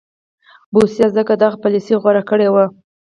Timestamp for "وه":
2.53-2.65